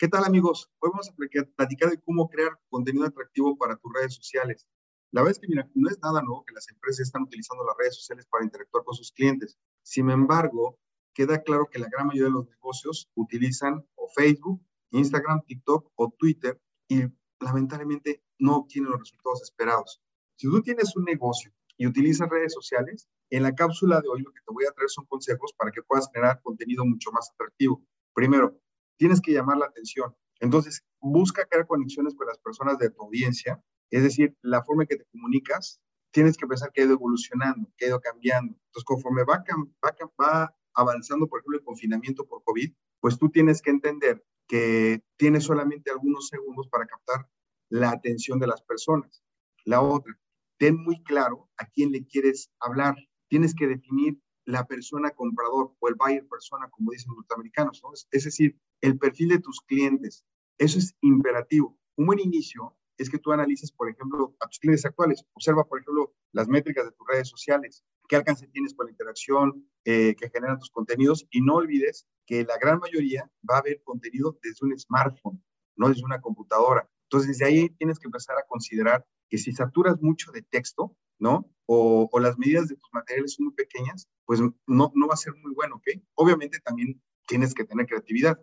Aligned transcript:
¿Qué 0.00 0.06
tal 0.06 0.22
amigos? 0.22 0.70
Hoy 0.78 0.90
vamos 0.92 1.10
a 1.10 1.14
platicar 1.56 1.90
de 1.90 2.00
cómo 2.00 2.28
crear 2.28 2.56
contenido 2.68 3.04
atractivo 3.04 3.58
para 3.58 3.74
tus 3.74 3.92
redes 3.92 4.14
sociales. 4.14 4.64
La 5.10 5.22
verdad 5.22 5.32
es 5.32 5.38
que, 5.40 5.48
mira, 5.48 5.68
no 5.74 5.90
es 5.90 5.98
nada 6.00 6.22
nuevo 6.22 6.44
que 6.44 6.54
las 6.54 6.68
empresas 6.68 7.08
están 7.08 7.22
utilizando 7.22 7.64
las 7.64 7.74
redes 7.76 7.96
sociales 7.96 8.24
para 8.30 8.44
interactuar 8.44 8.84
con 8.84 8.94
sus 8.94 9.10
clientes. 9.10 9.58
Sin 9.82 10.08
embargo, 10.08 10.78
queda 11.12 11.42
claro 11.42 11.66
que 11.68 11.80
la 11.80 11.88
gran 11.88 12.06
mayoría 12.06 12.26
de 12.26 12.30
los 12.30 12.48
negocios 12.48 13.10
utilizan 13.16 13.84
Facebook, 14.14 14.62
Instagram, 14.92 15.42
TikTok 15.44 15.90
o 15.96 16.14
Twitter 16.16 16.60
y 16.86 17.02
lamentablemente 17.40 18.22
no 18.38 18.58
obtienen 18.58 18.92
los 18.92 19.00
resultados 19.00 19.42
esperados. 19.42 20.00
Si 20.36 20.48
tú 20.48 20.62
tienes 20.62 20.94
un 20.94 21.06
negocio 21.06 21.52
y 21.76 21.88
utilizas 21.88 22.28
redes 22.28 22.52
sociales, 22.52 23.08
en 23.30 23.42
la 23.42 23.52
cápsula 23.52 24.00
de 24.00 24.08
hoy 24.08 24.22
lo 24.22 24.30
que 24.30 24.42
te 24.46 24.54
voy 24.54 24.64
a 24.64 24.70
traer 24.70 24.90
son 24.90 25.06
consejos 25.06 25.52
para 25.54 25.72
que 25.72 25.82
puedas 25.82 26.08
generar 26.14 26.40
contenido 26.40 26.86
mucho 26.86 27.10
más 27.10 27.32
atractivo. 27.32 27.82
Primero, 28.14 28.60
tienes 28.98 29.20
que 29.20 29.32
llamar 29.32 29.56
la 29.56 29.66
atención. 29.66 30.14
Entonces, 30.40 30.84
busca 31.00 31.46
crear 31.46 31.66
conexiones 31.66 32.14
con 32.14 32.26
las 32.26 32.38
personas 32.38 32.78
de 32.78 32.90
tu 32.90 33.02
audiencia, 33.02 33.62
es 33.90 34.02
decir, 34.02 34.36
la 34.42 34.62
forma 34.62 34.82
en 34.82 34.88
que 34.88 34.96
te 34.96 35.06
comunicas, 35.06 35.80
tienes 36.10 36.36
que 36.36 36.46
pensar 36.46 36.70
que 36.72 36.82
ha 36.82 36.84
ido 36.84 36.94
evolucionando, 36.94 37.70
que 37.76 37.86
ha 37.86 37.88
ido 37.88 38.00
cambiando. 38.00 38.54
Entonces, 38.66 38.84
conforme 38.84 39.24
va, 39.24 39.44
va, 39.84 39.96
va 40.20 40.54
avanzando, 40.74 41.26
por 41.26 41.40
ejemplo, 41.40 41.58
el 41.58 41.64
confinamiento 41.64 42.26
por 42.26 42.42
COVID, 42.44 42.72
pues 43.00 43.18
tú 43.18 43.30
tienes 43.30 43.62
que 43.62 43.70
entender 43.70 44.24
que 44.46 45.02
tienes 45.16 45.44
solamente 45.44 45.90
algunos 45.90 46.28
segundos 46.28 46.68
para 46.68 46.86
captar 46.86 47.28
la 47.68 47.90
atención 47.90 48.38
de 48.38 48.46
las 48.46 48.62
personas. 48.62 49.22
La 49.64 49.82
otra, 49.82 50.18
ten 50.58 50.76
muy 50.82 51.02
claro 51.02 51.50
a 51.58 51.66
quién 51.66 51.92
le 51.92 52.06
quieres 52.06 52.50
hablar. 52.58 52.96
Tienes 53.28 53.54
que 53.54 53.66
definir 53.66 54.18
la 54.48 54.66
persona 54.66 55.10
comprador 55.10 55.74
o 55.78 55.88
el 55.88 55.94
buyer 55.94 56.26
persona, 56.26 56.70
como 56.70 56.92
dicen 56.92 57.10
los 57.10 57.18
norteamericanos, 57.18 57.82
¿no? 57.84 57.90
es, 57.92 58.24
decir, 58.24 58.58
el 58.80 58.98
perfil 58.98 59.28
de 59.28 59.40
tus 59.40 59.60
clientes. 59.60 60.24
Eso 60.56 60.78
es 60.78 60.94
imperativo. 61.02 61.78
Un 61.96 62.06
buen 62.06 62.18
inicio 62.18 62.74
es 62.96 63.10
que 63.10 63.18
tú 63.18 63.30
analices, 63.30 63.70
por 63.70 63.90
ejemplo, 63.90 64.34
a 64.40 64.46
tus 64.46 64.58
clientes 64.58 64.86
actuales. 64.86 65.22
Observa, 65.34 65.64
por 65.64 65.80
ejemplo, 65.80 66.14
las 66.32 66.48
métricas 66.48 66.86
de 66.86 66.92
tus 66.92 67.06
redes 67.06 67.28
sociales, 67.28 67.84
qué 68.08 68.16
alcance 68.16 68.46
tienes 68.46 68.72
con 68.72 68.86
la 68.86 68.92
interacción 68.92 69.68
eh, 69.84 70.16
que 70.16 70.30
generan 70.30 70.58
tus 70.58 70.70
contenidos 70.70 71.26
y 71.30 71.42
no 71.42 71.56
olvides 71.56 72.06
que 72.24 72.42
la 72.44 72.56
gran 72.58 72.78
mayoría 72.78 73.30
va 73.48 73.58
a 73.58 73.62
ver 73.62 73.82
contenido 73.84 74.38
desde 74.42 74.64
un 74.64 74.78
smartphone, 74.78 75.44
no 75.76 75.90
desde 75.90 76.04
una 76.04 76.22
computadora. 76.22 76.88
Entonces, 77.02 77.36
desde 77.36 77.44
ahí 77.44 77.68
tienes 77.68 77.98
que 77.98 78.08
empezar 78.08 78.38
a 78.38 78.46
considerar 78.48 79.06
que 79.28 79.36
si 79.36 79.52
saturas 79.52 80.00
mucho 80.00 80.32
de 80.32 80.40
texto, 80.40 80.96
¿no? 81.18 81.50
O, 81.70 82.08
las 82.18 82.38
medidas 82.38 82.68
de 82.68 82.76
tus 82.76 82.88
materiales 82.92 83.34
son 83.34 83.46
muy 83.46 83.54
pequeñas, 83.54 84.08
pues 84.24 84.40
no, 84.40 84.52
no 84.66 85.06
va 85.06 85.14
a 85.14 85.18
ser 85.18 85.34
muy 85.34 85.52
bueno, 85.54 85.76
¿ok? 85.76 86.02
Obviamente 86.14 86.58
también 86.60 87.00
tienes 87.26 87.54
que 87.54 87.64
tener 87.64 87.86
creatividad. 87.86 88.40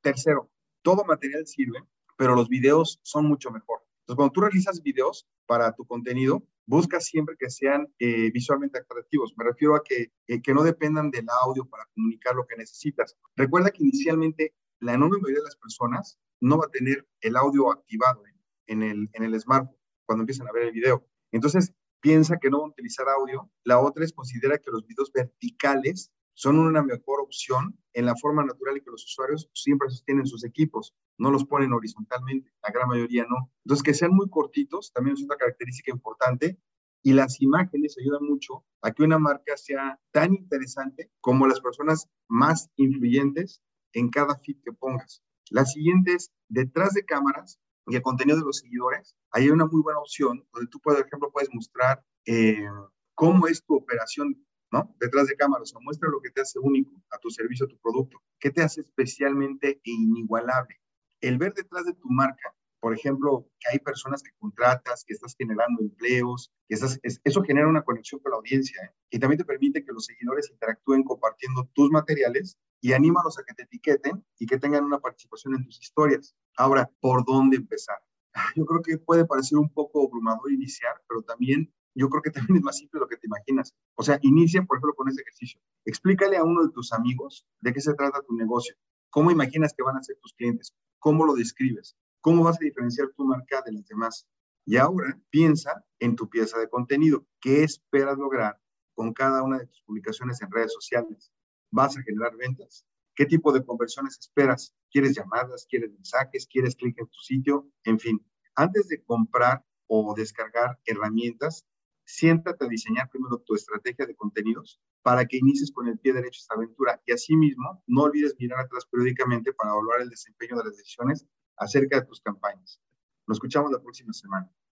Tercero, 0.00 0.48
todo 0.82 1.04
material 1.04 1.44
sirve, 1.46 1.80
pero 2.16 2.36
los 2.36 2.48
videos 2.48 3.00
son 3.02 3.26
mucho 3.26 3.50
mejor. 3.50 3.80
Entonces, 4.02 4.16
cuando 4.16 4.32
tú 4.32 4.40
realizas 4.42 4.82
videos 4.82 5.28
para 5.44 5.72
tu 5.74 5.84
contenido, 5.86 6.42
busca 6.66 7.00
siempre 7.00 7.36
que 7.38 7.50
sean 7.50 7.92
eh, 7.98 8.30
visualmente 8.30 8.78
atractivos. 8.78 9.34
Me 9.36 9.44
refiero 9.44 9.74
a 9.74 9.82
que, 9.82 10.12
eh, 10.26 10.40
que 10.40 10.54
no 10.54 10.62
dependan 10.62 11.10
del 11.10 11.26
audio 11.44 11.64
para 11.64 11.84
comunicar 11.94 12.34
lo 12.34 12.46
que 12.46 12.56
necesitas. 12.56 13.16
Recuerda 13.36 13.70
que 13.70 13.82
inicialmente 13.82 14.54
la 14.80 14.94
enorme 14.94 15.18
mayoría 15.18 15.40
de 15.40 15.44
las 15.44 15.56
personas 15.56 16.18
no 16.40 16.58
va 16.58 16.66
a 16.66 16.70
tener 16.70 17.06
el 17.20 17.36
audio 17.36 17.72
activado 17.72 18.22
en, 18.66 18.82
el, 18.82 19.10
en 19.12 19.24
el 19.24 19.40
smartphone 19.40 19.76
cuando 20.06 20.22
empiezan 20.22 20.46
a 20.48 20.52
ver 20.52 20.64
el 20.64 20.72
video. 20.72 21.06
Entonces, 21.32 21.74
piensa 22.00 22.38
que 22.38 22.50
no 22.50 22.60
van 22.60 22.70
a 22.70 22.72
utilizar 22.72 23.08
audio. 23.08 23.50
La 23.64 23.80
otra 23.80 24.04
es 24.04 24.12
considera 24.12 24.58
que 24.58 24.70
los 24.70 24.86
videos 24.86 25.12
verticales 25.12 26.10
son 26.34 26.58
una 26.58 26.82
mejor 26.82 27.20
opción 27.20 27.76
en 27.92 28.06
la 28.06 28.14
forma 28.14 28.44
natural 28.44 28.76
y 28.76 28.80
que 28.80 28.92
los 28.92 29.04
usuarios 29.04 29.50
siempre 29.54 29.90
sostienen 29.90 30.26
sus 30.26 30.44
equipos, 30.44 30.94
no 31.18 31.32
los 31.32 31.44
ponen 31.44 31.72
horizontalmente, 31.72 32.52
la 32.62 32.70
gran 32.72 32.88
mayoría 32.88 33.26
no. 33.28 33.50
Entonces, 33.64 33.82
que 33.82 33.94
sean 33.94 34.12
muy 34.14 34.30
cortitos 34.30 34.92
también 34.92 35.16
es 35.16 35.22
una 35.22 35.36
característica 35.36 35.90
importante 35.90 36.60
y 37.02 37.12
las 37.12 37.40
imágenes 37.40 37.96
ayudan 37.98 38.24
mucho 38.24 38.64
a 38.82 38.92
que 38.92 39.02
una 39.02 39.18
marca 39.18 39.56
sea 39.56 40.00
tan 40.12 40.32
interesante 40.34 41.10
como 41.20 41.48
las 41.48 41.60
personas 41.60 42.08
más 42.28 42.70
influyentes 42.76 43.62
en 43.92 44.08
cada 44.10 44.36
feed 44.38 44.58
que 44.62 44.72
pongas. 44.72 45.24
La 45.50 45.64
siguiente 45.64 46.12
es, 46.12 46.32
detrás 46.48 46.94
de 46.94 47.04
cámaras, 47.04 47.58
y 47.88 47.96
el 47.96 48.02
contenido 48.02 48.38
de 48.38 48.44
los 48.44 48.58
seguidores, 48.58 49.16
ahí 49.30 49.44
hay 49.44 49.50
una 49.50 49.66
muy 49.66 49.82
buena 49.82 50.00
opción 50.00 50.46
donde 50.52 50.68
tú, 50.68 50.78
por 50.80 50.94
ejemplo, 50.94 51.30
puedes 51.32 51.48
mostrar 51.52 52.04
eh, 52.26 52.68
cómo 53.14 53.46
es 53.46 53.64
tu 53.64 53.76
operación, 53.76 54.44
¿no? 54.70 54.94
Detrás 55.00 55.26
de 55.26 55.36
cámaras, 55.36 55.74
o 55.74 55.80
muestra 55.80 56.08
lo 56.08 56.20
que 56.20 56.30
te 56.30 56.42
hace 56.42 56.58
único 56.58 56.92
a 57.10 57.18
tu 57.18 57.30
servicio, 57.30 57.66
a 57.66 57.68
tu 57.68 57.78
producto, 57.78 58.18
qué 58.38 58.50
te 58.50 58.62
hace 58.62 58.82
especialmente 58.82 59.80
e 59.84 59.90
inigualable. 59.90 60.76
El 61.20 61.38
ver 61.38 61.54
detrás 61.54 61.84
de 61.84 61.94
tu 61.94 62.08
marca, 62.10 62.54
por 62.80 62.94
ejemplo, 62.94 63.50
que 63.58 63.70
hay 63.72 63.78
personas 63.80 64.22
que 64.22 64.30
contratas, 64.38 65.04
que 65.04 65.14
estás 65.14 65.34
generando 65.36 65.82
empleos, 65.82 66.52
que 66.68 66.74
estás, 66.74 67.00
eso 67.02 67.42
genera 67.42 67.66
una 67.66 67.82
conexión 67.82 68.20
con 68.20 68.30
la 68.30 68.38
audiencia 68.38 68.80
¿eh? 68.84 68.94
y 69.10 69.18
también 69.18 69.38
te 69.38 69.44
permite 69.44 69.84
que 69.84 69.92
los 69.92 70.04
seguidores 70.04 70.50
interactúen 70.50 71.02
compartiendo 71.02 71.68
tus 71.74 71.90
materiales 71.90 72.56
y 72.80 72.92
anímalos 72.92 73.38
a 73.38 73.42
que 73.44 73.54
te 73.54 73.62
etiqueten 73.64 74.24
y 74.38 74.46
que 74.46 74.58
tengan 74.58 74.84
una 74.84 75.00
participación 75.00 75.54
en 75.54 75.64
tus 75.64 75.80
historias. 75.80 76.36
Ahora, 76.56 76.90
¿por 77.00 77.24
dónde 77.24 77.56
empezar? 77.56 77.98
Yo 78.56 78.64
creo 78.64 78.82
que 78.82 78.98
puede 78.98 79.24
parecer 79.24 79.58
un 79.58 79.70
poco 79.70 80.04
abrumador 80.04 80.52
iniciar, 80.52 81.02
pero 81.08 81.22
también 81.22 81.72
yo 81.94 82.08
creo 82.08 82.22
que 82.22 82.30
también 82.48 82.58
es 82.58 82.62
más 82.62 82.78
simple 82.78 82.98
de 82.98 83.00
lo 83.00 83.08
que 83.08 83.16
te 83.16 83.26
imaginas. 83.26 83.74
O 83.96 84.02
sea, 84.02 84.18
inicia, 84.22 84.62
por 84.62 84.76
ejemplo, 84.76 84.94
con 84.94 85.08
ese 85.08 85.20
ejercicio. 85.22 85.60
Explícale 85.84 86.36
a 86.36 86.44
uno 86.44 86.62
de 86.64 86.72
tus 86.72 86.92
amigos 86.92 87.46
de 87.60 87.72
qué 87.72 87.80
se 87.80 87.94
trata 87.94 88.22
tu 88.22 88.34
negocio. 88.34 88.76
¿Cómo 89.10 89.30
imaginas 89.30 89.74
que 89.74 89.82
van 89.82 89.96
a 89.96 90.02
ser 90.02 90.16
tus 90.20 90.32
clientes? 90.34 90.74
¿Cómo 91.00 91.26
lo 91.26 91.34
describes? 91.34 91.96
¿Cómo 92.20 92.44
vas 92.44 92.56
a 92.56 92.64
diferenciar 92.64 93.08
tu 93.16 93.24
marca 93.24 93.62
de 93.64 93.72
las 93.72 93.86
demás? 93.86 94.28
Y 94.64 94.76
ahora 94.76 95.18
piensa 95.30 95.84
en 95.98 96.14
tu 96.14 96.28
pieza 96.28 96.58
de 96.58 96.68
contenido. 96.68 97.26
¿Qué 97.40 97.64
esperas 97.64 98.18
lograr 98.18 98.60
con 98.94 99.12
cada 99.12 99.42
una 99.42 99.58
de 99.58 99.66
tus 99.66 99.80
publicaciones 99.82 100.40
en 100.42 100.50
redes 100.50 100.72
sociales? 100.74 101.32
¿Vas 101.70 101.96
a 101.96 102.02
generar 102.02 102.36
ventas? 102.36 102.86
¿Qué 103.14 103.26
tipo 103.26 103.52
de 103.52 103.64
conversiones 103.64 104.18
esperas? 104.18 104.74
¿Quieres 104.90 105.14
llamadas? 105.16 105.66
¿Quieres 105.68 105.92
mensajes? 105.92 106.46
¿Quieres 106.46 106.76
clic 106.76 106.98
en 106.98 107.06
tu 107.06 107.18
sitio? 107.18 107.70
En 107.84 107.98
fin, 107.98 108.24
antes 108.54 108.88
de 108.88 109.02
comprar 109.02 109.64
o 109.86 110.14
descargar 110.16 110.78
herramientas, 110.84 111.66
siéntate 112.04 112.64
a 112.64 112.68
diseñar 112.68 113.10
primero 113.10 113.38
tu 113.40 113.54
estrategia 113.54 114.06
de 114.06 114.16
contenidos 114.16 114.80
para 115.02 115.26
que 115.26 115.36
inicies 115.36 115.72
con 115.72 115.88
el 115.88 115.98
pie 115.98 116.12
derecho 116.12 116.38
esta 116.40 116.54
aventura. 116.54 117.02
Y 117.06 117.12
asimismo, 117.12 117.82
no 117.86 118.02
olvides 118.04 118.36
mirar 118.38 118.60
atrás 118.60 118.86
periódicamente 118.86 119.52
para 119.52 119.72
evaluar 119.72 120.00
el 120.00 120.08
desempeño 120.08 120.56
de 120.56 120.64
las 120.64 120.76
decisiones 120.76 121.26
acerca 121.56 122.00
de 122.00 122.06
tus 122.06 122.20
campañas. 122.20 122.80
Nos 123.26 123.36
escuchamos 123.36 123.70
la 123.70 123.80
próxima 123.80 124.12
semana. 124.12 124.50